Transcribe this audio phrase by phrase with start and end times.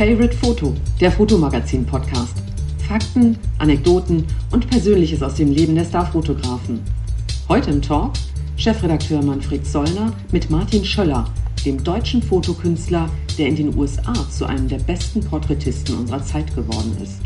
[0.00, 2.34] Favorite Photo, der Fotomagazin-Podcast.
[2.88, 6.80] Fakten, Anekdoten und Persönliches aus dem Leben der Starfotografen.
[7.50, 8.14] Heute im Talk
[8.56, 11.30] Chefredakteur Manfred Zollner mit Martin Schöller,
[11.66, 16.96] dem deutschen Fotokünstler, der in den USA zu einem der besten Porträtisten unserer Zeit geworden
[17.02, 17.20] ist.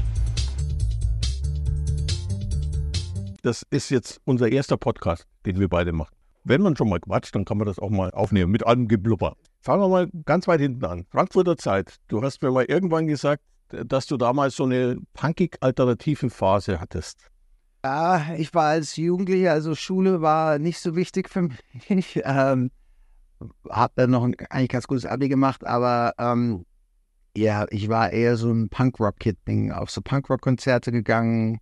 [3.42, 6.16] Das ist jetzt unser erster Podcast, den wir beide machen.
[6.42, 9.36] Wenn man schon mal quatscht, dann kann man das auch mal aufnehmen mit allem Geblubber.
[9.64, 11.06] Fangen wir mal ganz weit hinten an.
[11.08, 11.96] Frankfurter Zeit.
[12.08, 17.30] Du hast mir mal irgendwann gesagt, dass du damals so eine punkig-alternative Phase hattest.
[17.82, 21.48] Ja, ich war als Jugendlicher, also Schule war nicht so wichtig für
[21.88, 22.20] mich.
[22.24, 22.72] Ähm,
[23.70, 26.66] hab dann noch ein eigentlich ganz gutes Abi gemacht, aber ähm,
[27.34, 31.58] ja, ich war eher so ein Punkrock-Kid, bin auf so Punkrock-Konzerte gegangen,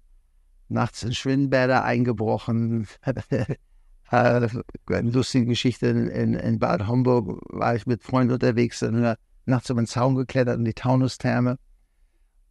[0.68, 2.88] nachts in Schwimmbäder eingebrochen.
[4.12, 4.48] äh,
[4.88, 9.16] eine lustige Geschichte in, in, Bad Homburg war ich mit Freunden unterwegs, und
[9.46, 11.58] nachts über den Zaun geklettert in die Taunustherme.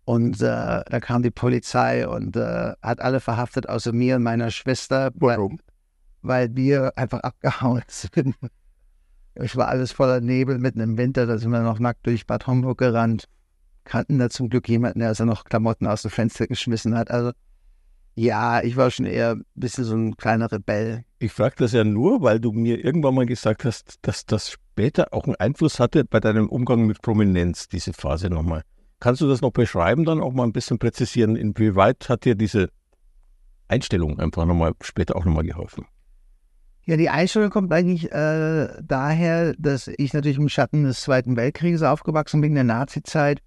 [0.04, 4.50] Und äh, da kam die Polizei und äh, hat alle verhaftet, außer mir und meiner
[4.50, 5.12] Schwester.
[5.14, 5.60] Warum?
[6.22, 8.36] Weil, weil wir einfach abgehauen sind.
[9.34, 12.48] Es war alles voller Nebel mitten im Winter, da sind wir noch nackt durch Bad
[12.48, 13.26] Homburg gerannt.
[13.84, 17.10] Kannten da zum Glück jemanden, der also noch Klamotten aus dem Fenster geschmissen hat.
[17.10, 17.32] Also
[18.16, 21.04] ja, ich war schon eher ein bisschen so ein kleiner Rebell.
[21.20, 25.14] Ich frage das ja nur, weil du mir irgendwann mal gesagt hast, dass das später
[25.14, 28.64] auch einen Einfluss hatte bei deinem Umgang mit Prominenz, diese Phase nochmal.
[29.00, 32.70] Kannst du das noch beschreiben, dann auch mal ein bisschen präzisieren, inwieweit hat dir diese
[33.68, 35.86] Einstellung einfach nochmal später auch nochmal geholfen?
[36.86, 41.84] Ja, die Einstellung kommt eigentlich äh, daher, dass ich natürlich im Schatten des Zweiten Weltkrieges
[41.84, 43.42] aufgewachsen bin, in der Nazizeit.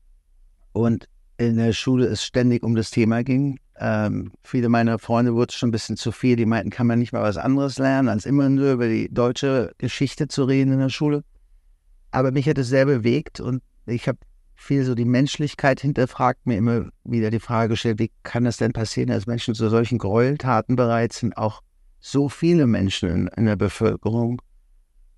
[0.72, 3.58] Und in der Schule es ständig um das Thema ging.
[3.78, 6.36] Ähm, viele meiner Freunde wurden schon ein bisschen zu viel.
[6.36, 9.72] Die meinten, kann man nicht mal was anderes lernen, als immer nur über die deutsche
[9.78, 11.24] Geschichte zu reden in der Schule.
[12.10, 14.18] Aber mich hat es sehr bewegt und ich habe
[14.54, 18.72] viel so die Menschlichkeit hinterfragt, mir immer wieder die Frage gestellt, wie kann das denn
[18.72, 21.60] passieren, dass Menschen zu solchen Gräueltaten bereit sind, auch
[21.98, 24.40] so viele Menschen in, in der Bevölkerung.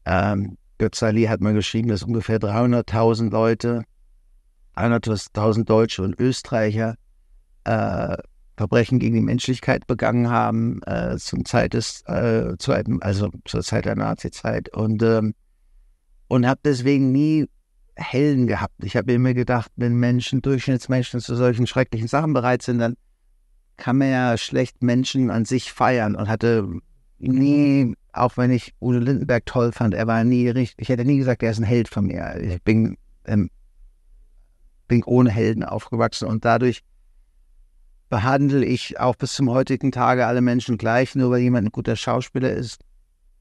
[0.07, 3.85] Ähm, Götz Ali hat mal geschrieben, dass ungefähr 300.000 Leute
[4.75, 6.97] 100.000 Deutsche und Österreicher
[7.65, 8.17] äh,
[8.57, 13.63] Verbrechen gegen die Menschlichkeit begangen haben äh, zum Zeit des, äh, zu einem, also zur
[13.63, 15.35] Zeit der Nazizeit und ähm,
[16.29, 17.47] und habe deswegen nie
[17.95, 18.75] Helden gehabt.
[18.83, 22.95] Ich habe immer gedacht, wenn Menschen, Durchschnittsmenschen zu solchen schrecklichen Sachen bereit sind, dann
[23.77, 26.69] kann man ja schlecht Menschen an sich feiern und hatte
[27.19, 31.19] nie, auch wenn ich Udo Lindenberg toll fand, er war nie richtig, ich hätte nie
[31.19, 32.37] gesagt, er ist ein Held von mir.
[32.41, 32.97] Ich bin
[33.27, 33.51] ähm,
[34.89, 36.83] bin ohne Helden aufgewachsen und dadurch
[38.09, 41.15] behandle ich auch bis zum heutigen Tage alle Menschen gleich.
[41.15, 42.81] Nur weil jemand ein guter Schauspieler ist,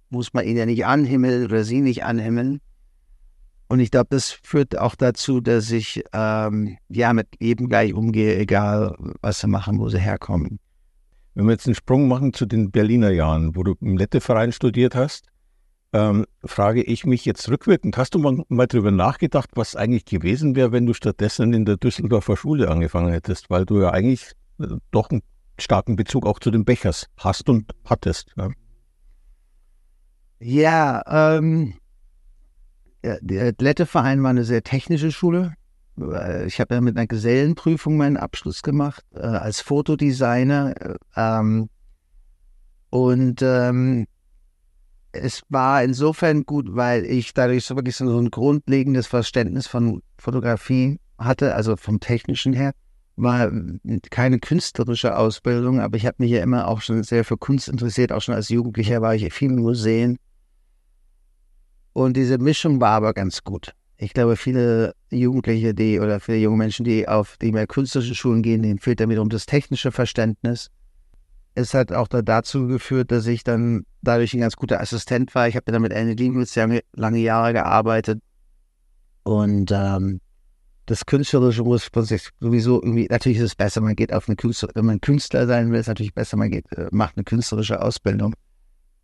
[0.09, 2.61] muss man ihn ja nicht anhimmeln oder sie nicht anhimmeln.
[3.67, 8.37] Und ich glaube, das führt auch dazu, dass ich ähm, ja mit jedem gleich umgehe,
[8.37, 10.59] egal was sie machen, wo sie herkommen.
[11.33, 14.95] Wenn wir jetzt einen Sprung machen zu den Berliner Jahren, wo du im Letteverein studiert
[14.95, 15.27] hast,
[15.93, 20.55] ähm, frage ich mich jetzt rückwirkend, hast du mal, mal darüber nachgedacht, was eigentlich gewesen
[20.55, 24.31] wäre, wenn du stattdessen in der Düsseldorfer Schule angefangen hättest, weil du ja eigentlich
[24.91, 25.21] doch einen
[25.59, 28.33] starken Bezug auch zu den Bechers hast und hattest.
[28.35, 28.49] Ja,
[30.39, 31.73] ja ähm,
[33.21, 35.53] der Letteverein war eine sehr technische Schule.
[35.99, 40.73] Äh, ich habe ja mit einer Gesellenprüfung meinen Abschluss gemacht äh, als Fotodesigner.
[40.79, 41.69] Äh, ähm,
[42.89, 44.07] und ähm,
[45.11, 50.99] es war insofern gut, weil ich dadurch so wirklich so ein grundlegendes Verständnis von Fotografie
[51.17, 52.73] hatte, also vom technischen her.
[53.17, 53.51] War
[54.09, 58.11] keine künstlerische Ausbildung, aber ich habe mich ja immer auch schon sehr für Kunst interessiert.
[58.11, 60.17] Auch schon als Jugendlicher war ich viel in Museen.
[61.93, 63.73] Und diese Mischung war aber ganz gut.
[63.97, 68.41] Ich glaube, viele Jugendliche, die oder viele junge Menschen, die auf die mehr künstlerische Schulen
[68.41, 70.69] gehen, denen fehlt damit um das technische Verständnis
[71.55, 75.47] es hat auch da dazu geführt, dass ich dann dadurch ein ganz guter Assistent war.
[75.47, 78.21] Ich habe dann mit Annie Lienwitz lange, lange Jahre gearbeitet.
[79.23, 80.19] Und ähm,
[80.85, 84.69] das Künstlerische muss sich sowieso irgendwie, natürlich ist es besser, man geht auf eine Künstler,
[84.75, 87.81] wenn man Künstler sein will, ist es natürlich besser, man geht, äh, macht eine künstlerische
[87.81, 88.35] Ausbildung.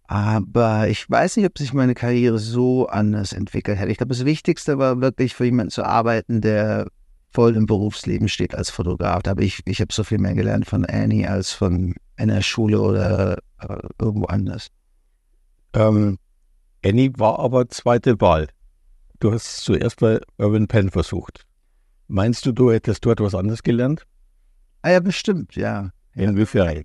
[0.05, 3.91] Aber ich weiß nicht, ob sich meine Karriere so anders entwickelt hätte.
[3.91, 6.87] Ich glaube, das Wichtigste war wirklich für jemanden zu arbeiten, der
[7.31, 9.21] voll im Berufsleben steht als Fotograf.
[9.25, 12.81] Aber ich, ich habe so viel mehr gelernt von Annie als von in der Schule
[12.81, 14.67] oder äh, irgendwo anders.
[15.73, 16.19] Ähm,
[16.83, 18.49] Annie war aber zweite Wahl.
[19.21, 21.45] Du hast zuerst bei Urban Penn versucht.
[22.11, 24.05] Meinst du, du hättest dort was anderes gelernt?
[24.81, 25.91] Ah ja, bestimmt, ja.
[26.13, 26.83] Inwiefern?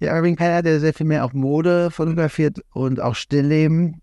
[0.00, 4.02] Ja, Irving Penn hat ja sehr viel mehr auf Mode fotografiert und auch Stillleben.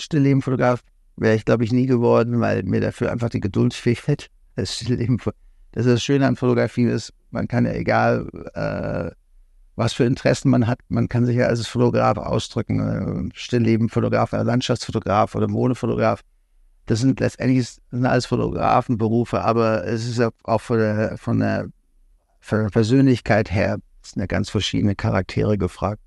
[0.00, 0.82] Stillleben-Fotograf
[1.14, 4.28] wäre ich, glaube ich, nie geworden, weil mir dafür einfach die Geduld fehlt.
[4.56, 5.16] Das Leben,
[5.70, 9.10] das ist das Schöne an Fotografie ist, man kann ja egal, äh,
[9.76, 15.34] was für Interessen man hat, man kann sich ja als Fotograf ausdrücken, äh, Stillleben-Fotograf, Landschaftsfotograf
[15.34, 16.20] oder Modefotograf.
[16.86, 21.68] Das sind letztendlich sind alles Fotografenberufe, aber es ist auch von der, von der,
[22.40, 26.02] von der Persönlichkeit her sind ja ganz verschiedene Charaktere gefragt.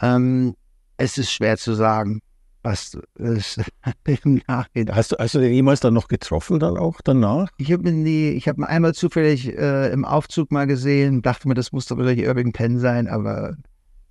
[0.00, 0.54] Ähm,
[0.98, 2.20] es ist schwer zu sagen
[2.66, 3.60] was ist
[4.24, 4.94] im Nachhinein.
[4.96, 7.48] Hast du, hast du den jemals dann noch getroffen, dann auch danach?
[7.58, 11.46] Ich habe ihn nie, ich habe ihn einmal zufällig äh, im Aufzug mal gesehen, dachte
[11.46, 13.56] mir, das muss doch wirklich Irving Penn sein, aber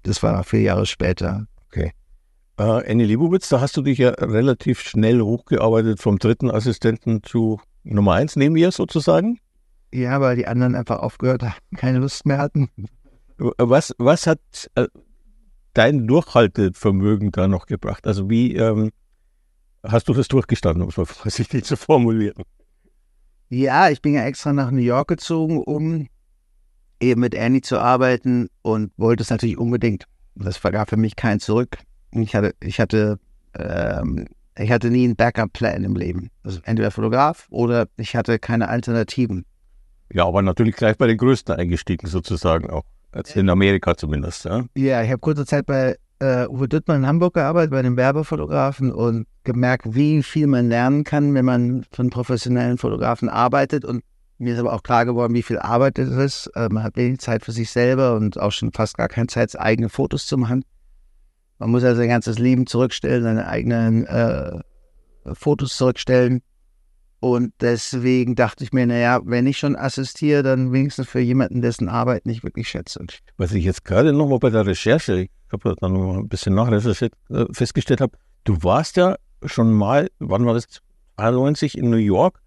[0.04, 1.48] das war vier Jahre später.
[1.68, 1.92] Okay.
[2.57, 7.60] Äh, Annie Liebowitz, da hast du dich ja relativ schnell hochgearbeitet vom dritten Assistenten zu
[7.84, 9.40] Nummer eins neben ihr sozusagen?
[9.94, 12.69] Ja, weil die anderen einfach aufgehört haben, keine Lust mehr hatten.
[13.38, 14.40] Was, was hat,
[14.75, 14.88] äh,
[15.74, 18.07] dein Durchhaltevermögen da noch gebracht?
[18.07, 18.92] Also wie ähm,
[19.84, 22.44] hast du das durchgestanden, um es mal vorsichtig zu formulieren?
[23.50, 26.08] Ja, ich bin ja extra nach New York gezogen, um
[27.01, 30.06] eben mit Annie zu arbeiten und wollte es natürlich unbedingt.
[30.36, 31.78] Das gab für mich kein Zurück.
[32.24, 33.20] Ich hatte, ich hatte,
[33.58, 34.26] ähm,
[34.58, 36.30] ich hatte nie einen Backup-Plan im Leben.
[36.44, 39.46] Also entweder Fotograf oder ich hatte keine Alternativen.
[40.14, 42.84] Ja, aber natürlich gleich bei den Größten eingestiegen sozusagen auch.
[43.12, 44.66] Als in Amerika zumindest, ja?
[44.76, 48.92] Ja, ich habe kurze Zeit bei äh, Uwe Düttmann in Hamburg gearbeitet, bei dem Werbefotografen
[48.92, 53.86] und gemerkt, wie viel man lernen kann, wenn man von professionellen Fotografen arbeitet.
[53.86, 54.04] Und
[54.38, 56.48] mir ist aber auch klar geworden, wie viel Arbeit es ist.
[56.56, 59.58] Äh, man hat wenig Zeit für sich selber und auch schon fast gar keine Zeit,
[59.58, 60.64] eigene Fotos zu machen.
[61.60, 64.60] Man muss also sein ganzes Leben zurückstellen, seine eigenen äh,
[65.34, 66.42] Fotos zurückstellen.
[67.19, 71.90] Und deswegen dachte ich mir, naja, wenn ich schon assistiere, dann wenigstens für jemanden, dessen
[71.90, 73.04] Arbeit nicht wirklich schätze.
[73.38, 77.13] Was ich jetzt gerade nochmal bei der Recherche, ich habe da noch ein bisschen nachrecherchiert,
[77.30, 79.16] äh, festgestellt habe, du warst ja
[79.46, 80.68] schon mal, wann war das,
[81.18, 82.42] 92 in New York,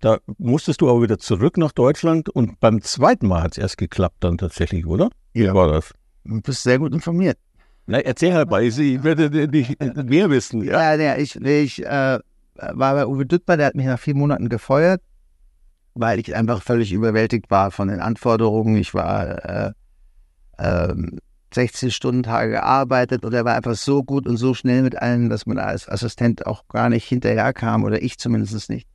[0.00, 3.78] da musstest du aber wieder zurück nach Deutschland und beim zweiten Mal hat es erst
[3.78, 5.10] geklappt dann tatsächlich, oder?
[5.34, 5.54] Ja.
[5.54, 5.94] War das?
[6.24, 7.38] Du bist sehr gut informiert.
[7.86, 10.62] Na, erzähl halt mal, ich werde nicht mehr wissen.
[10.64, 12.18] Ja, ja, ich, ich äh,
[12.54, 15.02] war bei Uwe Düttmer, der hat mich nach vier Monaten gefeuert,
[15.94, 18.76] weil ich einfach völlig überwältigt war von den Anforderungen.
[18.76, 19.72] Ich war äh,
[20.58, 20.94] äh,
[21.52, 25.28] 16 Stunden Tage gearbeitet und er war einfach so gut und so schnell mit allen,
[25.28, 28.88] dass man als Assistent auch gar nicht hinterherkam oder ich zumindest nicht.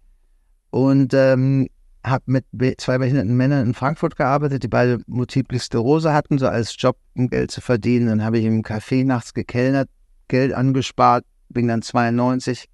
[0.72, 1.68] Und ähm,
[2.04, 2.46] habe mit
[2.80, 7.30] zwei behinderten Männern in Frankfurt gearbeitet, die beide Multiple Sklerose hatten, so als Job, um
[7.30, 8.08] Geld zu verdienen.
[8.08, 9.90] Dann habe ich im Café nachts gekellnert,
[10.28, 12.70] Geld angespart, bin dann 92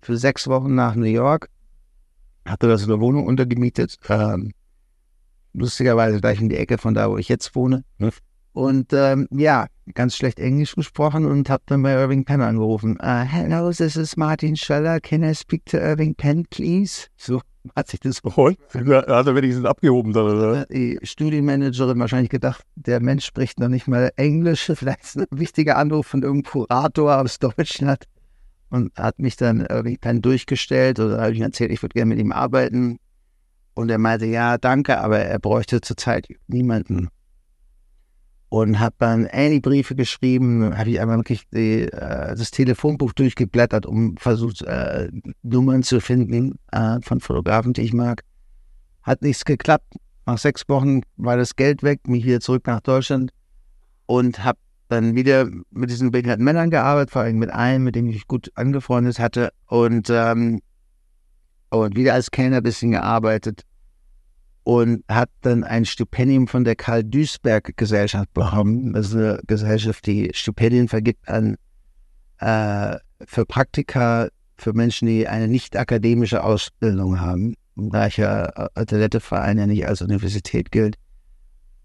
[0.00, 1.48] für sechs Wochen nach New York,
[2.46, 4.52] hatte das eine Wohnung untergemietet, ähm,
[5.52, 7.84] lustigerweise gleich in die Ecke von da, wo ich jetzt wohne.
[7.98, 8.10] Hm.
[8.52, 12.96] Und ähm, ja, ganz schlecht Englisch gesprochen und habe dann bei Irving Penn angerufen.
[13.02, 15.00] Uh, hello, this is Martin Scheller.
[15.00, 17.08] Can I speak to Irving Penn, please?
[17.16, 17.40] So
[17.76, 18.58] hat sich das geholt.
[18.72, 20.66] Hat er wenigstens abgehoben dann, oder?
[20.66, 24.70] Die Studienmanagerin wahrscheinlich gedacht, der Mensch spricht noch nicht mal Englisch.
[24.74, 28.04] Vielleicht ist ein wichtiger Anruf von irgendeinem Kurator aus Deutschland
[28.70, 32.18] und hat mich dann irgendwie dann durchgestellt oder habe ich erzählt, ich würde gerne mit
[32.18, 32.98] ihm arbeiten.
[33.74, 37.08] Und er meinte, ja, danke, aber er bräuchte zurzeit niemanden.
[38.54, 43.84] Und habe dann Annie Briefe geschrieben, habe ich einmal wirklich die, äh, das Telefonbuch durchgeblättert,
[43.84, 45.10] um versucht, äh,
[45.42, 48.22] Nummern zu finden äh, von Fotografen, die ich mag.
[49.02, 49.96] Hat nichts geklappt.
[50.24, 53.32] Nach sechs Wochen war das Geld weg, mich wieder zurück nach Deutschland
[54.06, 58.06] und habe dann wieder mit diesen behinderten Männern gearbeitet, vor allem mit einem, mit dem
[58.06, 60.60] ich gut angefreundet hatte und, ähm,
[61.70, 63.62] und wieder als Kellner ein bisschen gearbeitet
[64.64, 68.94] und hat dann ein Stipendium von der Karl Duisberg Gesellschaft bekommen.
[68.94, 71.56] Das ist eine Gesellschaft, die Stipendien vergibt an
[72.38, 77.54] äh, für Praktika für Menschen, die eine nicht akademische Ausbildung haben.
[77.76, 80.96] Da ich ja Athleteverein ja nicht als Universität gilt,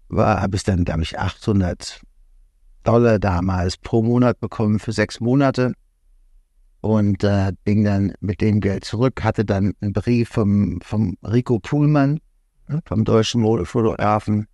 [0.08, 2.00] war, habe ich dann, glaube ich, 800
[2.84, 5.74] Dollar damals pro Monat bekommen für sechs Monate
[6.80, 11.58] und äh, ging dann mit dem Geld zurück, hatte dann einen Brief vom, vom Rico
[11.58, 12.20] Puhlmann,
[12.84, 14.46] vom deutschen Modefotografen,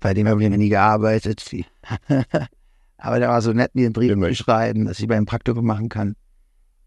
[0.00, 1.44] bei dem habe ich nie gearbeitet.
[2.98, 5.64] Aber der war so nett, mir einen Brief zu schreiben, dass ich bei ihm Praktikum
[5.66, 6.16] machen kann.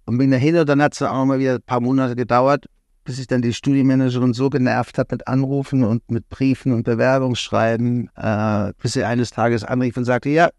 [0.06, 2.66] Und bin dahin und dann hat es auch mal wieder ein paar Monate gedauert,
[3.04, 8.10] bis ich dann die Studienmanagerin so genervt habe mit Anrufen und mit Briefen und Bewerbungsschreiben,
[8.16, 10.50] äh, bis sie eines Tages anrief und sagte, ja,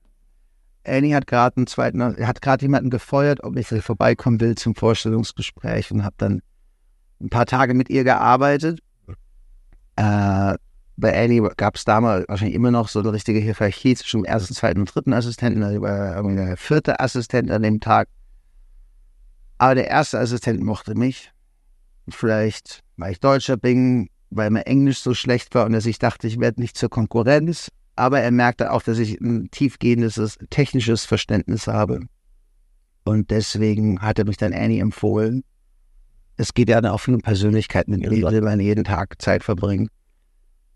[0.86, 5.90] Annie hat gerade einen zweiten, hat gerade jemanden gefeuert, ob ich vorbeikommen will zum Vorstellungsgespräch
[5.90, 6.40] und habe dann
[7.20, 8.80] ein paar Tage mit ihr gearbeitet.
[9.98, 10.56] Äh,
[10.96, 14.54] bei Annie gab es damals wahrscheinlich immer noch so eine richtige Hierarchie zwischen dem ersten,
[14.54, 15.62] zweiten und dritten Assistenten.
[15.62, 18.08] Also war irgendwie der vierte Assistent an dem Tag.
[19.58, 21.32] Aber der erste Assistent mochte mich
[22.08, 26.28] vielleicht, weil ich Deutscher bin, weil mein Englisch so schlecht war und dass ich dachte,
[26.28, 27.70] ich werde nicht zur Konkurrenz.
[27.96, 32.02] Aber er merkte auch, dass ich ein tiefgehendes technisches Verständnis habe.
[33.04, 35.42] Und deswegen hat er mich dann Annie empfohlen.
[36.38, 39.90] Es geht ja dann auch viel um Persönlichkeiten, mit denen man jeden Tag Zeit verbringt.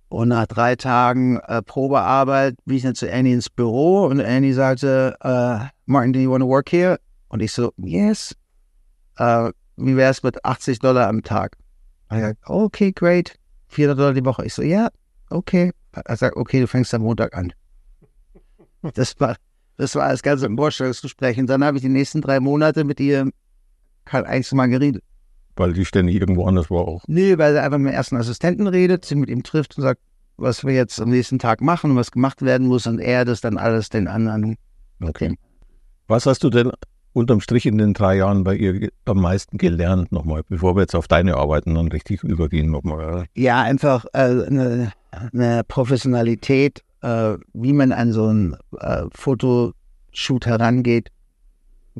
[0.08, 4.52] Und nach drei Tagen äh, Probearbeit bin ich dann zu Annie ins Büro und Annie
[4.52, 6.98] sagte, uh, Martin, do you want to work here?
[7.28, 8.34] Und ich so, yes.
[9.18, 11.56] Uh, wie wäre es mit 80 Dollar am Tag?
[12.10, 13.36] Er sagt, okay, great.
[13.68, 14.44] 400 Dollar die Woche.
[14.44, 14.90] Ich so, ja,
[15.30, 15.72] okay.
[15.92, 17.52] Er sagt, okay, du fängst am Montag an.
[18.94, 19.36] Das war,
[19.76, 21.38] das war das ganze Vorstellungsgespräch.
[21.38, 23.30] Und dann habe ich die nächsten drei Monate mit ihr
[24.04, 25.04] kein einziges Mal geredet.
[25.56, 27.04] Weil die ständig irgendwo anders war auch.
[27.06, 30.00] Nee, weil sie einfach mit dem ersten Assistenten redet, sie mit ihm trifft und sagt,
[30.36, 33.40] was wir jetzt am nächsten Tag machen und was gemacht werden muss und er das
[33.40, 34.56] dann alles den anderen.
[35.02, 35.36] Okay.
[36.08, 36.70] Was hast du denn
[37.12, 40.94] unterm Strich in den drei Jahren bei ihr am meisten gelernt nochmal, bevor wir jetzt
[40.94, 43.26] auf deine Arbeiten dann richtig übergehen nochmal?
[43.34, 44.92] Ja, einfach äh, eine,
[45.32, 51.10] eine, Professionalität, äh, wie man an so einen äh, Fotoshoot herangeht,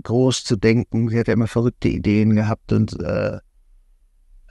[0.00, 1.08] groß zu denken.
[1.08, 3.38] Sie hat ja immer verrückte Ideen gehabt und äh,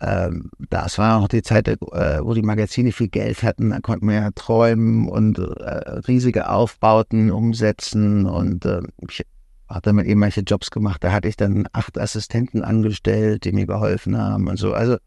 [0.01, 0.31] äh,
[0.69, 1.77] das war auch die Zeit, äh,
[2.21, 3.69] wo die Magazine viel Geld hatten.
[3.69, 8.25] Da konnte man ja träumen und äh, riesige Aufbauten umsetzen.
[8.25, 9.24] Und äh, ich
[9.69, 11.03] habe dann mit ihm manche Jobs gemacht.
[11.03, 14.74] Da hatte ich dann acht Assistenten angestellt, die mir geholfen haben und so.
[14.74, 14.98] Also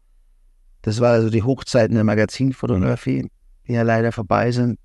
[0.81, 3.29] das war also die Hochzeiten der Magazinfotografie,
[3.67, 4.79] die ja leider vorbei sind.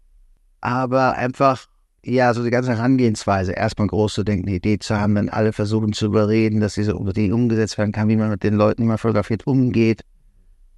[0.61, 1.67] Aber einfach
[2.05, 5.53] ja, so die ganze Herangehensweise, erstmal groß zu denken, eine Idee zu haben, dann alle
[5.53, 8.89] versuchen zu überreden, dass diese Idee umgesetzt werden kann, wie man mit den Leuten, die
[8.89, 10.03] man fotografiert, umgeht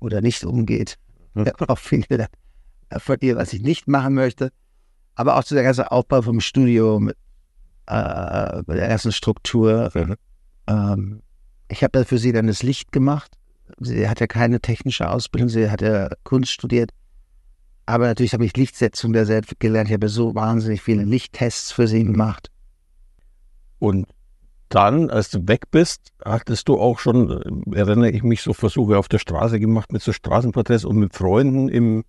[0.00, 0.98] oder nicht umgeht.
[1.34, 1.52] Ja.
[1.68, 2.26] auch viele
[2.98, 4.50] von ihr, was ich nicht machen möchte.
[5.14, 7.16] Aber auch zu der ganzen Aufbau vom Studio mit,
[7.86, 9.90] äh, der ersten Struktur.
[9.94, 10.16] Mhm.
[10.66, 11.22] Ähm,
[11.68, 13.32] ich habe für sie dann das Licht gemacht.
[13.78, 16.90] Sie hat ja keine technische Ausbildung, sie hat ja Kunst studiert.
[17.86, 19.88] Aber natürlich habe ich Lichtsetzung der selbst gelernt.
[19.88, 22.50] Ich habe so wahnsinnig viele Lichttests für sie gemacht.
[23.78, 24.06] Und
[24.68, 27.30] dann, als du weg bist, hattest du auch schon,
[27.72, 31.14] äh, erinnere ich mich, so Versuche auf der Straße gemacht mit so Straßenporträts und mit
[31.14, 32.04] Freunden im,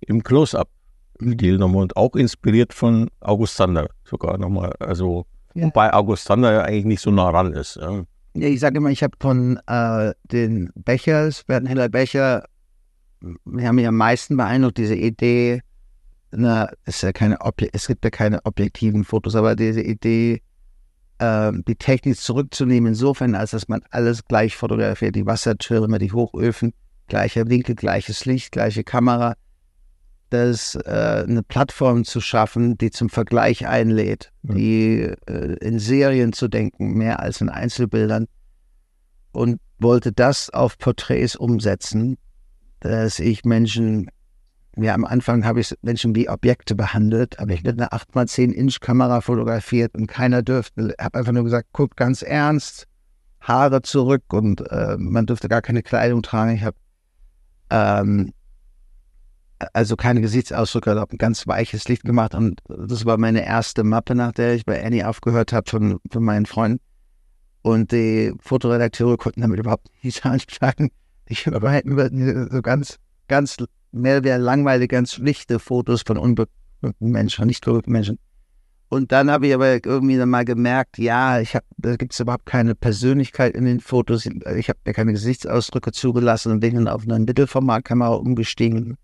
[0.00, 4.72] im Close-Up-Stil nochmal und auch inspiriert von August Sander sogar nochmal.
[4.80, 5.66] Also, ja.
[5.66, 7.76] wobei August Sander ja eigentlich nicht so nah ran ist.
[7.76, 8.02] Ja.
[8.34, 12.44] Ich sage immer, ich habe von äh, den Bechers, Heller Becher,
[13.44, 15.62] wir haben mich am meisten beeindruckt, diese Idee,
[16.30, 17.38] na, es, ja keine
[17.72, 20.42] es gibt ja keine objektiven Fotos, aber diese Idee,
[21.18, 26.72] äh, die Technik zurückzunehmen, insofern, als dass man alles gleich fotografiert, die Wassertürme, die Hochöfen,
[27.08, 29.34] gleicher Winkel, gleiches Licht, gleiche Kamera,
[30.30, 34.54] das äh, eine Plattform zu schaffen, die zum Vergleich einlädt, ja.
[34.54, 38.26] die äh, in Serien zu denken, mehr als in Einzelbildern
[39.32, 42.16] und wollte das auf Porträts umsetzen
[42.88, 44.08] dass ich Menschen,
[44.76, 48.80] ja, am Anfang habe ich Menschen wie Objekte behandelt, aber ich mit einer 8x10 Inch
[48.80, 52.86] Kamera fotografiert und keiner dürfte, habe einfach nur gesagt, guckt ganz ernst,
[53.40, 56.54] Haare zurück und äh, man dürfte gar keine Kleidung tragen.
[56.54, 56.76] Ich habe
[57.70, 58.32] ähm,
[59.72, 64.14] also keine Gesichtsausdrücke, habe ein ganz weiches Licht gemacht und das war meine erste Mappe,
[64.14, 66.80] nach der ich bei Annie aufgehört habe von, von meinen Freunden.
[67.62, 70.90] Und die Fotoredakteure konnten damit überhaupt nicht anfangen.
[71.28, 72.10] Ich über
[72.50, 73.56] so ganz, ganz
[73.92, 78.18] mehr oder langweilige, ganz schlichte Fotos von unbekannten Menschen, nicht berühmten Menschen.
[78.88, 82.20] Und dann habe ich aber irgendwie dann mal gemerkt, ja, ich habe, da gibt es
[82.20, 84.26] überhaupt keine Persönlichkeit in den Fotos.
[84.26, 88.96] Ich habe mir keine Gesichtsausdrücke zugelassen und bin dann auf eine Mittelformatkamera umgestiegen,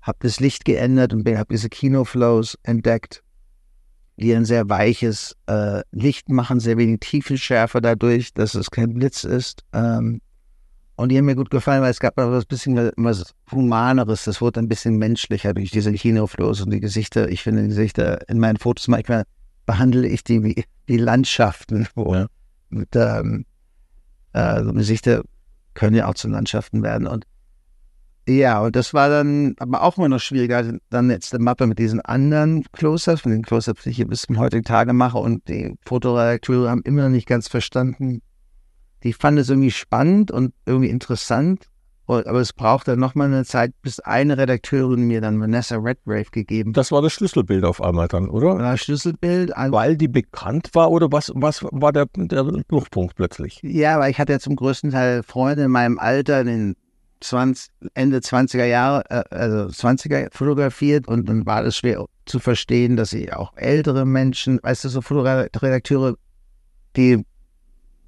[0.00, 3.24] habe das Licht geändert und habe diese Kinoflows entdeckt,
[4.16, 9.24] die ein sehr weiches äh, Licht machen, sehr wenig Tiefenschärfe dadurch, dass es kein Blitz
[9.24, 9.64] ist.
[9.72, 10.20] Ähm,
[10.96, 14.24] und die haben mir gut gefallen, weil es gab noch was bisschen was Humaneres.
[14.24, 17.28] Das wurde ein bisschen menschlicher durch diese Kinoflows und die Gesichter.
[17.28, 19.24] Ich finde die Gesichter in meinen Fotos manchmal
[19.66, 21.88] behandle ich die wie die Landschaften.
[21.94, 22.26] Wo ja.
[22.68, 23.44] mit, ähm,
[24.34, 25.22] äh, Gesichter
[25.74, 27.08] können ja auch zu Landschaften werden.
[27.08, 27.24] Und
[28.28, 31.78] ja, und das war dann aber auch immer noch schwieriger, dann jetzt eine Mappe mit
[31.78, 35.18] diesen anderen Close-Ups, mit den Close-Ups, die ich hier bis zum heutigen Tage mache.
[35.18, 38.22] Und die Fotoredakteure haben immer noch nicht ganz verstanden,
[39.04, 41.66] die fand es irgendwie spannend und irgendwie interessant.
[42.06, 46.92] Aber es brauchte nochmal eine Zeit, bis eine Redakteurin mir dann Vanessa Redgrave gegeben Das
[46.92, 48.58] war das Schlüsselbild auf einmal dann, oder?
[48.58, 49.52] Das Schlüsselbild.
[49.56, 53.60] Weil die bekannt war oder was, was war der, der Bruchpunkt plötzlich?
[53.62, 56.76] Ja, weil ich hatte ja zum größten Teil Freunde in meinem Alter, in den
[57.20, 62.96] 20, Ende 20er Jahre, äh, also 20er fotografiert und dann war es schwer zu verstehen,
[62.96, 66.16] dass sie auch ältere Menschen, weißt du, so Fotoredakteure,
[66.96, 67.24] die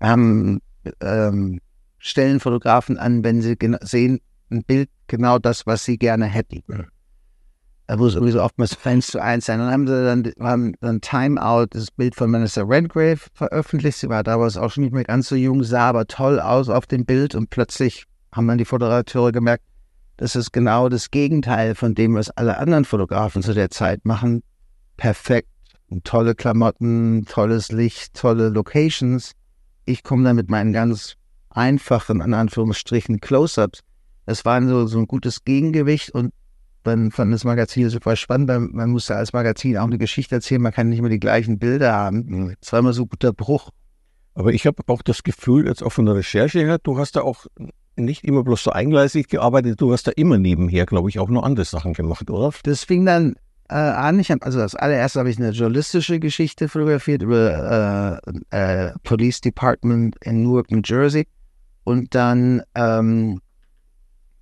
[0.01, 0.61] haben
[1.01, 1.61] ähm,
[1.99, 6.63] stellen Fotografen an, wenn sie sehen, ein Bild genau das, was sie gerne hätten.
[6.69, 6.85] Ja.
[7.89, 9.61] Da muss irgendwie so oftmals eins zu eins sein.
[9.61, 13.99] Dann haben sie dann, haben dann Time Out, das Bild von Vanessa Redgrave veröffentlicht.
[13.99, 16.87] Sie war damals auch schon nicht mehr ganz so jung, sah aber toll aus auf
[16.87, 19.65] dem Bild und plötzlich haben dann die Fotograteure gemerkt,
[20.17, 24.43] das ist genau das Gegenteil von dem, was alle anderen Fotografen zu der Zeit machen.
[24.97, 25.49] Perfekt,
[26.05, 29.33] tolle Klamotten, tolles Licht, tolle Locations.
[29.87, 31.15] Ich komme dann mit meinen ganz
[31.49, 33.81] einfachen, in Anführungsstrichen, Close-Ups.
[34.27, 36.33] Es war so, so ein gutes Gegengewicht und
[36.83, 40.63] dann fand das Magazin super spannend, weil man musste als Magazin auch eine Geschichte erzählen,
[40.63, 42.55] man kann nicht immer die gleichen Bilder haben.
[42.61, 43.71] Es war immer so ein guter Bruch.
[44.35, 47.23] Aber ich habe auch das Gefühl, jetzt auch von der Recherche her, du hast da
[47.23, 47.47] auch
[47.97, 51.43] nicht immer bloß so eingleisig gearbeitet, du hast da immer nebenher, glaube ich, auch noch
[51.43, 52.53] andere Sachen gemacht, oder?
[52.65, 53.37] Das fing dann
[53.69, 54.19] äh, an.
[54.21, 58.21] Ich hab, also als allererstes habe ich eine journalistische Geschichte fotografiert über
[58.53, 61.27] äh, äh, Police Department in Newark, New Jersey.
[61.85, 63.41] Und dann ähm,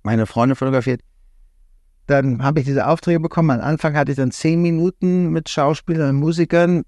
[0.03, 1.01] meine Freunde fotografiert.
[2.07, 3.51] Dann habe ich diese Aufträge bekommen.
[3.51, 6.83] Am Anfang hatte ich dann zehn Minuten mit Schauspielern und Musikern,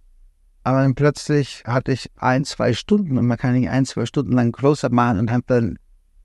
[0.63, 4.33] aber dann plötzlich hatte ich ein, zwei Stunden und man kann nicht ein, zwei Stunden
[4.33, 5.79] lang Close-Up machen und habe dann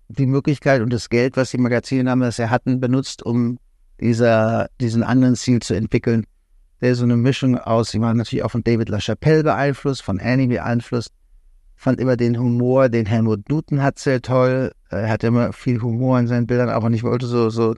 [0.08, 3.58] die Möglichkeit und das Geld, was die Magazine damals hatten, benutzt, um
[4.02, 6.26] dieser, diesen anderen Stil zu entwickeln.
[6.80, 10.48] Der so eine Mischung aus, ich war natürlich auch von David LaChapelle beeinflusst, von Annie
[10.48, 11.12] beeinflusst,
[11.76, 14.72] fand immer den Humor, den Helmut Newton hat, sehr toll.
[14.90, 17.74] Er hatte immer viel Humor in seinen Bildern, aber ich wollte so, so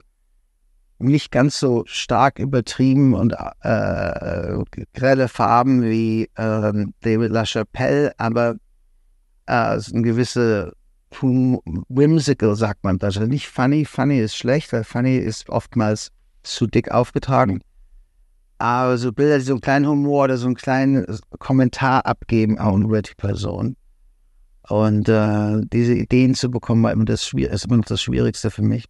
[0.97, 4.57] nicht ganz so stark übertrieben und äh,
[4.93, 8.55] grelle Farben wie äh, David LaChapelle, aber
[9.45, 10.73] äh, so eine gewisse
[11.21, 12.99] whimsical, sagt man.
[13.01, 16.11] Also nicht funny, funny ist schlecht, weil funny ist oftmals
[16.45, 17.61] zu dick aufgetragen.
[18.57, 21.05] Aber so Bilder, die so einen kleinen Humor oder so einen kleinen
[21.39, 23.75] Kommentar abgeben auch über die Person.
[24.69, 28.63] Und äh, diese Ideen zu bekommen, war immer das, ist immer noch das Schwierigste für
[28.63, 28.85] mich.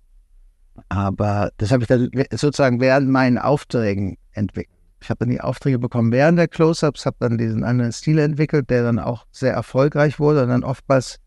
[0.90, 4.76] Aber das habe ich dann sozusagen während meinen Aufträgen entwickelt.
[5.02, 8.70] Ich habe dann die Aufträge bekommen während der Close-Ups, habe dann diesen anderen Stil entwickelt,
[8.70, 11.18] der dann auch sehr erfolgreich wurde und dann oftmals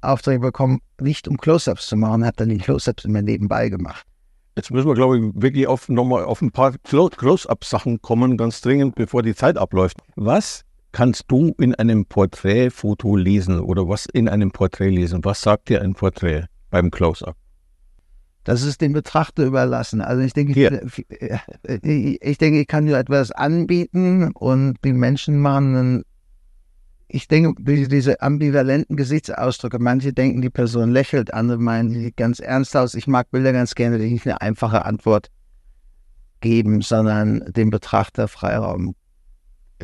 [0.00, 4.06] Aufträge bekommen, nicht um Close-Ups zu machen, habe dann die Close-Ups immer nebenbei gemacht.
[4.56, 8.94] Jetzt müssen wir, glaube ich, wirklich auf, nochmal auf ein paar Close-Up-Sachen kommen, ganz dringend,
[8.96, 9.98] bevor die Zeit abläuft.
[10.14, 15.24] Was kannst du in einem Porträtfoto lesen oder was in einem Porträt lesen?
[15.24, 17.34] Was sagt dir ein Porträt beim Close-Up?
[18.44, 20.00] Das ist dem Betrachter überlassen.
[20.00, 25.76] Also ich denke, ich, ich, denke, ich kann dir etwas anbieten und die Menschen machen
[25.76, 26.02] einen
[27.14, 32.74] ich denke, diese ambivalenten Gesichtsausdrücke, manche denken, die Person lächelt, andere meinen sie ganz ernst
[32.74, 32.94] aus.
[32.94, 35.28] Ich mag Bilder ganz gerne, die nicht eine einfache Antwort
[36.40, 38.94] geben, sondern dem Betrachter Freiraum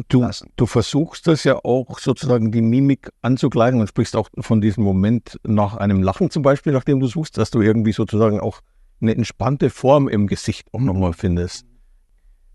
[0.08, 0.50] du, lassen.
[0.56, 5.38] Du versuchst das ja auch sozusagen die Mimik anzugleichen und sprichst auch von diesem Moment
[5.44, 8.60] nach einem Lachen zum Beispiel, nachdem du suchst, dass du irgendwie sozusagen auch
[9.02, 11.66] eine entspannte Form im Gesicht auch nochmal findest.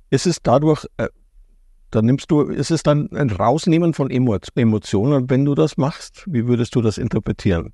[0.09, 1.09] Ist es dadurch, äh,
[1.95, 6.23] dann nimmst du, ist es dann ein Rausnehmen von Emotionen, wenn du das machst?
[6.27, 7.73] Wie würdest du das interpretieren?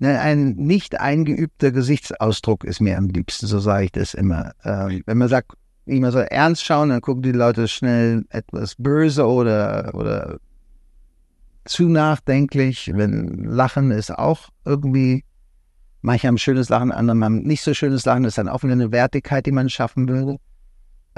[0.00, 4.52] Ein nicht eingeübter Gesichtsausdruck ist mir am liebsten, so sage ich das immer.
[4.64, 5.52] Ähm, wenn man sagt,
[5.86, 10.38] ich mal so ernst schauen, dann gucken die Leute schnell etwas böse oder, oder
[11.64, 12.92] zu nachdenklich.
[12.94, 15.24] Wenn Lachen ist auch irgendwie,
[16.02, 18.74] manche haben schönes Lachen, andere haben nicht so schönes Lachen, das ist dann auch wieder
[18.74, 20.36] eine Wertigkeit, die man schaffen würde.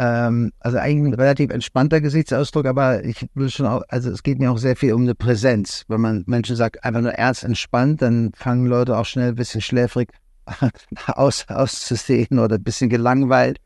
[0.01, 4.39] Ähm, also eigentlich ein relativ entspannter Gesichtsausdruck, aber ich will schon auch, also es geht
[4.39, 5.85] mir auch sehr viel um eine Präsenz.
[5.89, 9.61] Wenn man Menschen sagt, einfach nur ernst entspannt, dann fangen Leute auch schnell ein bisschen
[9.61, 10.09] schläfrig
[11.07, 13.59] aus, auszusehen oder ein bisschen gelangweilt.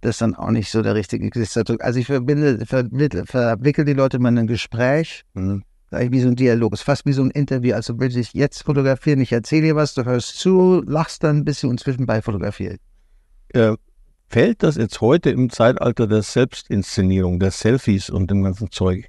[0.00, 1.84] Das ist dann auch nicht so der richtige Gesichtsausdruck.
[1.84, 5.22] Also ich verbinde, vermittle, verwickel die Leute mal in ein Gespräch.
[5.34, 5.62] Mhm.
[5.92, 7.76] Wie so ein Dialog, es ist fast wie so ein Interview.
[7.76, 11.44] Also will ich jetzt fotografieren, ich erzähle dir was, du hörst zu, lachst dann ein
[11.44, 12.80] bisschen und zwischenbei fotografiert.
[13.54, 13.76] Ja,
[14.28, 19.06] Fällt das jetzt heute im Zeitalter der Selbstinszenierung, der Selfies und dem ganzen Zeug,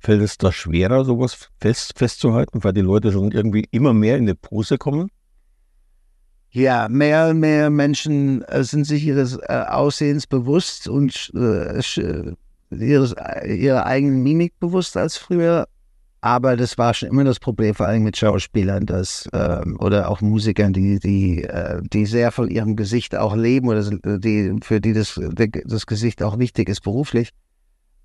[0.00, 4.26] fällt es da schwerer, sowas fest, festzuhalten, weil die Leute schon irgendwie immer mehr in
[4.26, 5.10] die Pose kommen?
[6.50, 11.82] Ja, mehr und mehr Menschen äh, sind sich ihres äh, Aussehens bewusst und äh,
[12.70, 15.68] ihres, ihrer eigenen Mimik bewusst als früher.
[16.20, 20.20] Aber das war schon immer das Problem, vor allem mit Schauspielern, dass ähm, oder auch
[20.20, 23.82] Musikern, die die äh, die sehr von ihrem Gesicht auch leben oder
[24.18, 25.20] die für die das
[25.64, 27.30] das Gesicht auch wichtig ist beruflich.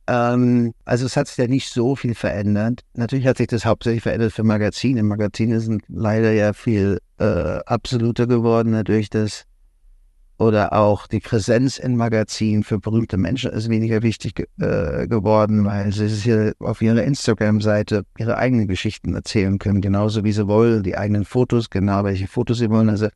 [0.08, 2.82] Ähm, also es hat sich ja nicht so viel verändert.
[2.95, 5.04] Natürlich hat sich das hauptsächlich verändert für Magazine.
[5.04, 9.45] Magazine sind leider ja viel äh, absoluter geworden, dadurch, dass
[10.41, 15.91] oder auch die Präsenz in Magazinen für berühmte Menschen ist weniger wichtig äh, geworden, weil
[15.91, 20.97] sie hier auf ihrer Instagram-Seite ihre eigenen Geschichten erzählen können, genauso wie sie wollen, die
[20.97, 22.89] eigenen Fotos, genau welche Fotos sie wollen.
[22.89, 23.10] Also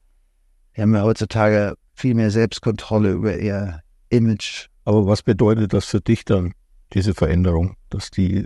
[0.73, 4.67] wir haben ja heutzutage viel mehr Selbstkontrolle über ihr Image.
[4.83, 6.53] Aber was bedeutet das für dich dann,
[6.93, 8.45] diese Veränderung, dass die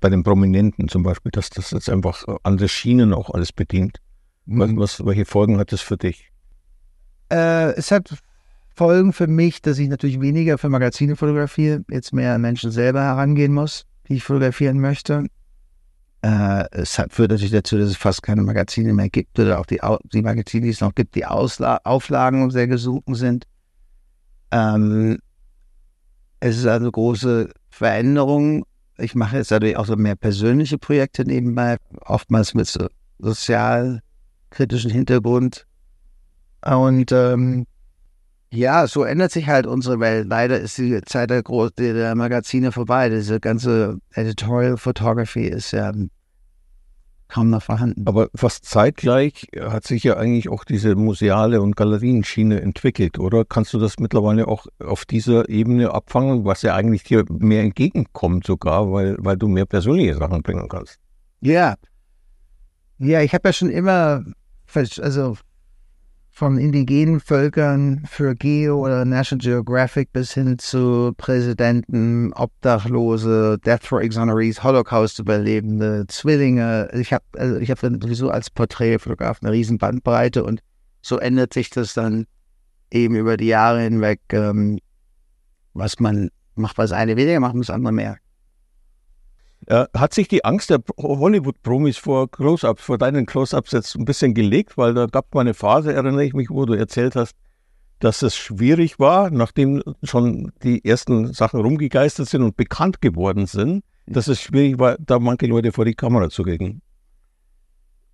[0.00, 3.98] bei den Prominenten zum Beispiel, dass das jetzt einfach andere Schienen auch alles bedient?
[4.46, 4.78] Mhm.
[4.78, 6.30] was, welche Folgen hat das für dich?
[7.30, 8.10] Äh, es hat
[8.74, 13.02] Folgen für mich, dass ich natürlich weniger für Magazine fotografiere, jetzt mehr an Menschen selber
[13.02, 15.24] herangehen muss, die ich fotografieren möchte.
[16.22, 19.66] Äh, es hat, führt natürlich dazu, dass es fast keine Magazine mehr gibt oder auch
[19.66, 19.80] die,
[20.12, 23.46] die Magazine, die es noch gibt, die Ausla Auflagen sehr gesunken sind.
[24.50, 25.18] Ähm,
[26.40, 28.64] es ist eine große Veränderung.
[28.98, 35.66] Ich mache jetzt natürlich auch so mehr persönliche Projekte nebenbei, oftmals mit so sozialkritischen Hintergrund.
[36.74, 37.66] Und ähm,
[38.50, 40.26] ja, so ändert sich halt unsere Welt.
[40.28, 43.08] Leider ist die Zeit der, Gro der Magazine vorbei.
[43.08, 45.92] Diese ganze Editorial Photography ist ja
[47.28, 48.06] kaum noch vorhanden.
[48.06, 53.44] Aber fast zeitgleich hat sich ja eigentlich auch diese museale und Galerienschiene entwickelt, oder?
[53.44, 58.46] Kannst du das mittlerweile auch auf dieser Ebene abfangen, was ja eigentlich dir mehr entgegenkommt
[58.46, 60.98] sogar, weil, weil du mehr persönliche Sachen bringen kannst?
[61.40, 61.74] Ja.
[62.98, 64.24] Ja, ich habe ja schon immer,
[64.74, 65.36] also
[66.36, 74.02] von indigenen Völkern für Geo oder National Geographic bis hin zu Präsidenten, Obdachlose, Death Row
[74.02, 76.90] Exonerees, Holocaust-Überlebende, Zwillinge.
[76.92, 80.60] Ich habe also hab sowieso als Porträtfotograf eine riesen Bandbreite und
[81.00, 82.26] so ändert sich das dann
[82.90, 84.78] eben über die Jahre hinweg, ähm,
[85.72, 88.18] was man macht, was eine weniger macht, das andere mehr.
[89.66, 92.28] Äh, hat sich die Angst der Hollywood-Promis vor
[92.76, 94.76] vor deinen Close-Ups jetzt ein bisschen gelegt?
[94.76, 97.34] Weil da gab es mal eine Phase, erinnere ich mich, wo du erzählt hast,
[97.98, 103.82] dass es schwierig war, nachdem schon die ersten Sachen rumgegeistert sind und bekannt geworden sind,
[104.06, 106.82] dass es schwierig war, da manche Leute vor die Kamera zu kriegen.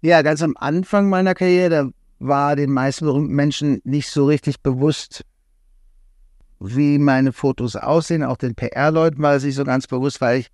[0.00, 5.24] Ja, ganz am Anfang meiner Karriere, war den meisten berühmten Menschen nicht so richtig bewusst,
[6.60, 8.22] wie meine Fotos aussehen.
[8.22, 10.48] Auch den PR-Leuten war es nicht so ganz bewusst, weil ich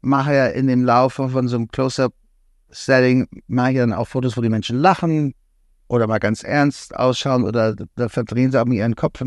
[0.00, 4.40] mache ja in dem Laufe von so einem Close-Up-Setting, mache ich dann auch Fotos, wo
[4.40, 5.34] die Menschen lachen
[5.88, 9.22] oder mal ganz ernst ausschauen oder da verdrehen sie auch mit ihren Kopf.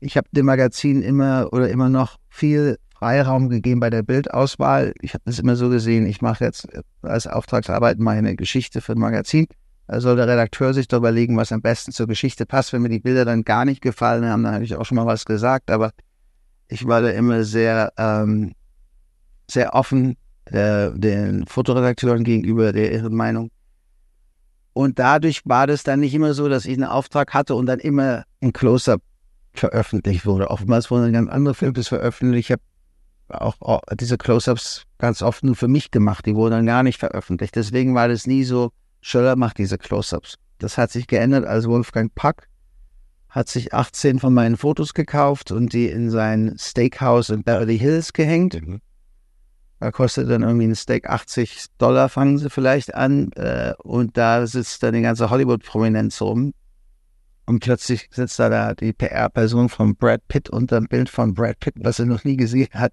[0.00, 4.92] Ich habe dem Magazin immer oder immer noch viel Freiraum gegeben bei der Bildauswahl.
[5.00, 6.68] Ich habe das immer so gesehen, ich mache jetzt
[7.02, 9.46] als Auftragsarbeit meine Geschichte für ein Magazin.
[9.86, 12.72] Da soll der Redakteur sich doch überlegen, was am besten zur Geschichte passt.
[12.72, 15.06] Wenn mir die Bilder dann gar nicht gefallen haben, dann habe ich auch schon mal
[15.06, 15.70] was gesagt.
[15.70, 15.92] Aber
[16.68, 18.52] ich war da immer sehr, ähm,
[19.50, 23.50] sehr offen äh, den Fotoredakteuren gegenüber, der ihre Meinung.
[24.72, 27.80] Und dadurch war das dann nicht immer so, dass ich einen Auftrag hatte und dann
[27.80, 29.02] immer ein Close-up
[29.54, 30.50] veröffentlicht wurde.
[30.50, 32.50] Oftmals wurden dann andere Filme veröffentlicht.
[32.50, 32.62] Ich habe
[33.28, 36.26] auch, auch diese Close-ups ganz oft nur für mich gemacht.
[36.26, 37.56] Die wurden dann gar nicht veröffentlicht.
[37.56, 40.36] Deswegen war das nie so, Schöller macht diese Close-ups.
[40.58, 42.48] Das hat sich geändert, als Wolfgang Pack
[43.28, 48.12] hat sich 18 von meinen Fotos gekauft und die in sein Steakhouse in Beverly Hills
[48.12, 48.58] gehängt.
[49.80, 53.30] Da kostet dann irgendwie ein Steak 80 Dollar, fangen sie vielleicht an.
[53.32, 56.52] Äh, und da sitzt dann die ganze Hollywood-Prominenz rum.
[57.46, 61.60] Und plötzlich sitzt da, da die PR-Person von Brad Pitt unter dem Bild von Brad
[61.60, 62.92] Pitt, was er noch nie gesehen hat.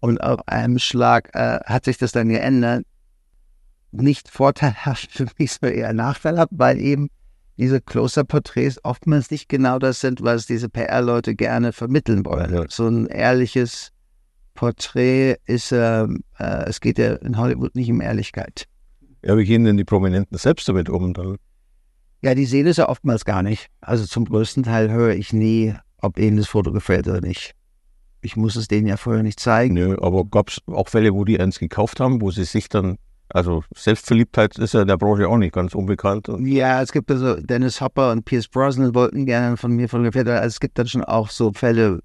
[0.00, 2.84] Und auf einem Schlag äh, hat sich das dann geändert.
[3.90, 7.08] Nicht vorteilhaft für mich, sondern eher nachteilhaft, weil eben
[7.56, 12.66] diese Closer-Porträts oftmals nicht genau das sind, was diese PR-Leute gerne vermitteln wollen.
[12.68, 13.93] So ein ehrliches
[14.54, 18.66] Porträt ist, ähm, äh, es geht ja in Hollywood nicht um Ehrlichkeit.
[19.24, 21.14] Ja, wie gehen denn die Prominenten selbst damit um?
[21.14, 21.36] Dann?
[22.22, 23.68] Ja, die sehen es ja oftmals gar nicht.
[23.80, 27.54] Also zum größten Teil höre ich nie, ob ihnen das Foto gefällt oder nicht.
[28.22, 29.74] Ich muss es denen ja vorher nicht zeigen.
[29.74, 32.96] Nö, aber gab es auch Fälle, wo die eins gekauft haben, wo sie sich dann,
[33.28, 36.28] also Selbstverliebtheit ist ja in der Branche auch nicht ganz unbekannt.
[36.40, 40.38] Ja, es gibt also Dennis Hopper und Pierce Brosnan wollten gerne von mir fotografiert werden.
[40.38, 42.00] Also es gibt dann schon auch so Fälle,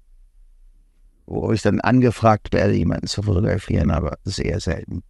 [1.30, 5.02] wo ich dann angefragt werde, jemanden zu fotografieren, aber eher selten.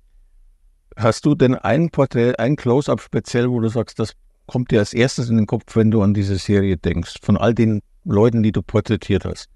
[0.97, 4.13] Hast du denn ein Porträt, ein Close-up speziell, wo du sagst, das
[4.47, 7.55] kommt dir als erstes in den Kopf, wenn du an diese Serie denkst, von all
[7.55, 9.49] den Leuten, die du porträtiert hast?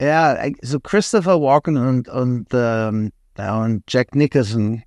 [0.00, 4.82] Ja, so Christopher Walken und, und, ähm, und Jack Nicholson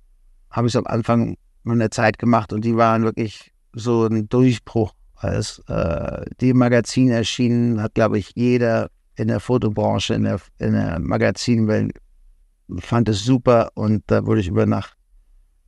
[0.50, 4.92] habe ich am Anfang meiner Zeit gemacht und die waren wirklich so ein Durchbruch.
[5.14, 10.72] Als äh, die Magazin erschienen, hat, glaube ich, jeder in der Fotobranche, in der, in
[10.72, 11.92] der Magazinwelt,
[12.78, 14.96] fand es super und da wurde ich über Nacht.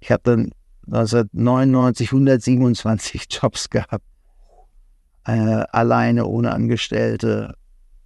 [0.01, 0.53] Ich habe dann
[0.87, 4.05] 1999 127 Jobs gehabt.
[5.27, 7.55] äh, alleine, ohne Angestellte.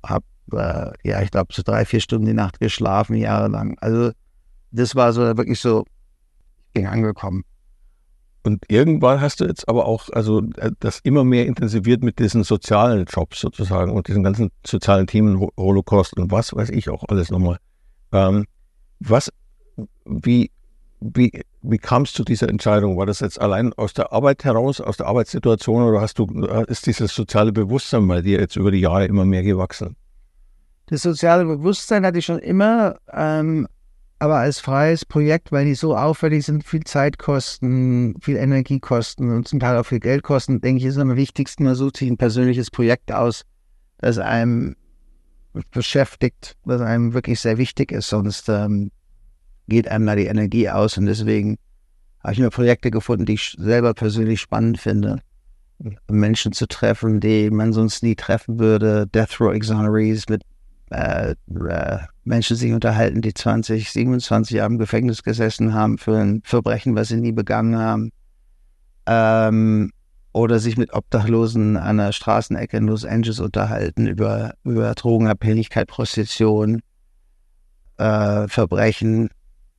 [0.02, 3.76] Hab, äh, ja, ich glaube, so drei, vier Stunden die Nacht geschlafen, jahrelang.
[3.80, 4.12] Also
[4.72, 5.84] das war so wirklich so,
[6.66, 7.44] ich bin angekommen.
[8.44, 12.42] Und irgendwann hast du jetzt aber auch, also äh, das immer mehr intensiviert mit diesen
[12.42, 17.30] sozialen Jobs sozusagen und diesen ganzen sozialen Themen, Holocaust und was weiß ich auch alles
[17.30, 17.58] nochmal.
[18.10, 18.46] Ähm,
[18.98, 19.30] was,
[20.04, 20.50] wie,
[21.00, 22.96] wie, wie kam es zu dieser Entscheidung?
[22.96, 26.26] War das jetzt allein aus der Arbeit heraus, aus der Arbeitssituation oder hast du,
[26.66, 29.96] ist dieses soziale Bewusstsein bei dir jetzt über die Jahre immer mehr gewachsen?
[30.86, 33.68] Das soziale Bewusstsein hatte ich schon immer, ähm,
[34.22, 39.34] aber als freies Projekt, weil die so aufwendig sind, viel Zeit kosten, viel Energie kosten
[39.34, 42.08] und zum Teil auch viel Geld kosten, denke ich, ist am wichtigsten, man sucht sich
[42.08, 43.42] ein persönliches Projekt aus,
[43.98, 44.76] das einem
[45.72, 48.92] beschäftigt, was einem wirklich sehr wichtig ist, sonst ähm,
[49.66, 51.58] geht einem da die Energie aus und deswegen
[52.22, 55.18] habe ich mir Projekte gefunden, die ich selber persönlich spannend finde.
[56.08, 60.42] Menschen zu treffen, die man sonst nie treffen würde, Death Row Exonerees mit
[60.92, 66.42] äh, äh, Menschen sich unterhalten, die 20, 27 Jahre im Gefängnis gesessen haben für ein
[66.44, 68.10] Verbrechen, was sie nie begangen haben.
[69.06, 69.90] Ähm,
[70.32, 76.80] oder sich mit Obdachlosen an der Straßenecke in Los Angeles unterhalten über, über Drogenabhängigkeit, Prostitution,
[77.98, 79.28] äh, Verbrechen.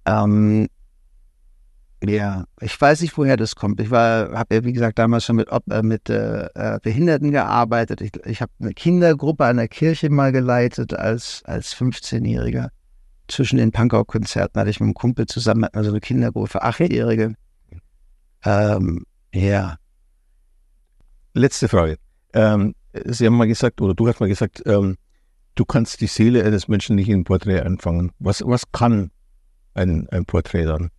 [0.05, 0.67] Ähm,
[2.05, 3.79] ja, ich weiß nicht, woher das kommt.
[3.79, 8.01] Ich war, habe ja wie gesagt damals schon mit, äh, mit äh, äh, Behinderten gearbeitet.
[8.01, 12.69] Ich, ich habe eine Kindergruppe an der Kirche mal geleitet als als 15-Jähriger.
[13.29, 17.35] Zwischen den Punkau-Konzerten hatte ich mit einem Kumpel zusammen also eine Kindergruppe für Achtjährige.
[18.43, 19.77] Ähm, ja.
[21.33, 21.97] Letzte Frage.
[22.33, 24.97] Ähm, Sie haben mal gesagt, oder du hast mal gesagt, ähm,
[25.55, 28.11] du kannst die Seele eines Menschen nicht in ein Porträt einfangen.
[28.19, 29.09] Was, was kann
[29.73, 30.89] ein, ein Porträt dann?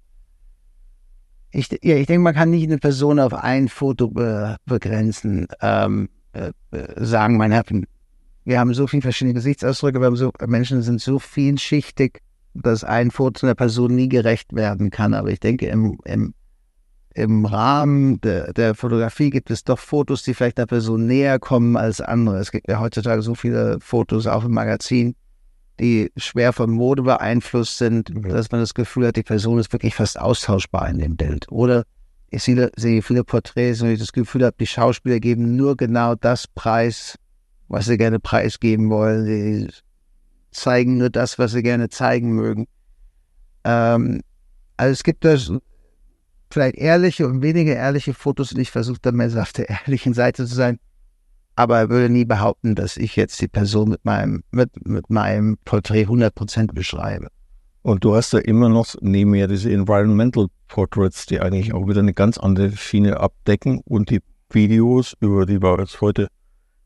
[1.55, 5.47] Ich, ja, ich denke, man kann nicht eine Person auf ein Foto be, begrenzen.
[5.61, 7.65] Ähm, äh, äh sagen, mein Herr,
[8.45, 12.21] wir haben so viele verschiedene Gesichtsausdrücke, wir haben so, Menschen sind so vielschichtig,
[12.55, 15.15] dass ein Foto einer Person nie gerecht werden kann.
[15.15, 16.35] Aber ich denke, im, im,
[17.15, 21.77] im Rahmen der, der Fotografie gibt es doch Fotos, die vielleicht der Person näher kommen
[21.77, 22.39] als andere.
[22.39, 25.15] Es gibt ja heutzutage so viele Fotos auch im Magazin,
[25.81, 28.29] die schwer von Mode beeinflusst sind, mhm.
[28.29, 31.51] dass man das Gefühl hat, die Person ist wirklich fast austauschbar in dem Bild.
[31.51, 31.85] Oder
[32.31, 36.15] ich sehe, sehe viele Porträts und ich das Gefühl habe, die Schauspieler geben nur genau
[36.15, 37.19] das Preis,
[37.69, 39.25] was sie gerne preisgeben wollen.
[39.25, 39.69] Sie
[40.51, 42.67] zeigen nur das, was sie gerne zeigen mögen.
[43.65, 44.23] Ähm,
[44.77, 45.37] also es gibt da
[46.51, 50.47] vielleicht ehrliche und weniger ehrliche Fotos und ich versuche dann mehr auf der ehrlichen Seite
[50.47, 50.79] zu sein
[51.57, 55.57] aber er würde nie behaupten, dass ich jetzt die Person mit meinem, mit, mit meinem
[55.65, 57.29] Porträt 100% beschreibe.
[57.83, 62.01] Und du hast ja immer noch neben mir diese Environmental Portraits, die eigentlich auch wieder
[62.01, 66.29] eine ganz andere Schiene abdecken und die Videos, über die wir jetzt heute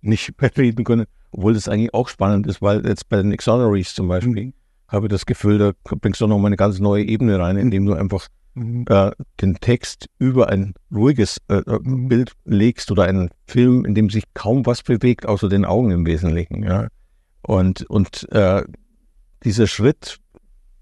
[0.01, 3.95] nicht mehr reden können, obwohl das eigentlich auch spannend ist, weil jetzt bei den Exoneries
[3.95, 4.55] zum Beispiel mhm.
[4.89, 7.87] habe ich das Gefühl, da bringst du noch mal eine ganz neue Ebene rein, indem
[7.87, 8.29] du einfach
[8.89, 11.79] äh, den Text über ein ruhiges äh, äh.
[11.83, 16.07] Bild legst oder einen Film, in dem sich kaum was bewegt, außer den Augen im
[16.07, 16.63] Wesentlichen.
[16.63, 16.89] Ja?
[17.43, 18.63] Und, und äh,
[19.45, 20.19] dieser Schritt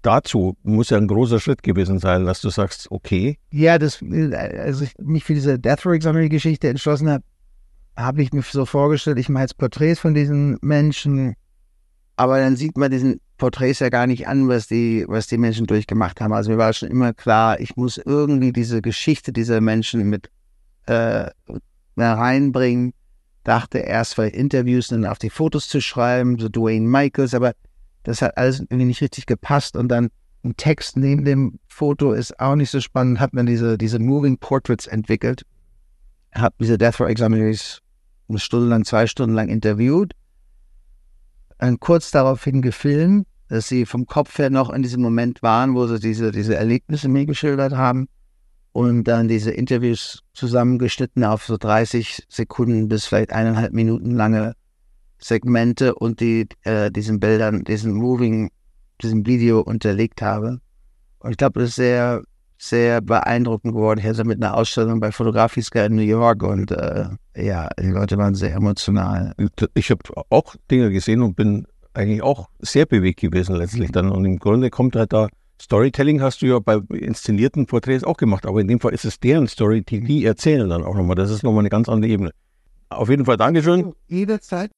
[0.01, 3.37] dazu muss ja ein großer Schritt gewesen sein, dass du sagst, okay.
[3.51, 7.23] Ja, das, als ich mich für diese Death Row Exonery-Geschichte entschlossen habe,
[7.95, 11.33] habe ich mir so vorgestellt, ich mache jetzt Porträts von diesen Menschen,
[12.15, 15.67] aber dann sieht man diesen Porträts ja gar nicht an, was die, was die Menschen
[15.67, 16.33] durchgemacht haben.
[16.33, 20.29] Also mir war schon immer klar, ich muss irgendwie diese Geschichte dieser Menschen mit
[20.87, 21.29] äh,
[21.97, 22.93] reinbringen.
[23.43, 27.53] Dachte erst vielleicht Interviews dann auf die Fotos zu schreiben, so Dwayne Michaels, aber
[28.03, 29.77] das hat alles irgendwie nicht richtig gepasst.
[29.77, 30.09] Und dann
[30.43, 34.37] ein Text neben dem Foto ist auch nicht so spannend, hat man diese, diese Moving
[34.37, 35.43] Portraits entwickelt,
[36.33, 37.81] habe diese Death Row Examinaries
[38.29, 40.13] eine Stunde lang, zwei Stunden lang interviewt.
[41.57, 45.87] Dann kurz daraufhin gefilmt, dass sie vom Kopf her noch in diesem Moment waren, wo
[45.87, 48.07] sie diese, diese Erlebnisse mir geschildert haben
[48.73, 54.53] und dann diese Interviews zusammengeschnitten auf so 30 Sekunden bis vielleicht eineinhalb Minuten lange
[55.19, 58.51] Segmente und die äh, diesen Bildern, diesen Moving,
[59.01, 60.59] diesem Video unterlegt habe.
[61.19, 62.21] Und ich glaube, das ist sehr,
[62.57, 63.99] sehr beeindruckend geworden.
[63.99, 67.05] Ich hatte mit einer Ausstellung bei Fotografieska in New York und äh,
[67.35, 69.33] ja, die Leute waren sehr emotional.
[69.73, 71.65] Ich habe auch Dinge gesehen und bin
[71.97, 74.11] eigentlich auch sehr bewegt gewesen letztlich dann.
[74.11, 75.27] Und im Grunde kommt halt da,
[75.61, 79.19] Storytelling hast du ja bei inszenierten Porträts auch gemacht, aber in dem Fall ist es
[79.19, 81.15] deren Story, die die erzählen dann auch nochmal.
[81.15, 82.31] Das ist nochmal eine ganz andere Ebene.
[82.89, 83.93] Auf jeden Fall Dankeschön.
[84.07, 84.71] Jederzeit.